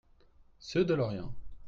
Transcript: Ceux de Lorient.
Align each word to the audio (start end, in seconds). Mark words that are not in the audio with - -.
Ceux 0.57 0.83
de 0.83 0.95
Lorient. 0.95 1.31